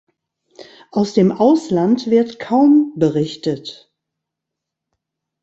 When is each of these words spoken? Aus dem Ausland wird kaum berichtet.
Aus 0.89 1.13
dem 1.13 1.31
Ausland 1.31 2.09
wird 2.09 2.39
kaum 2.39 2.91
berichtet. 2.95 3.93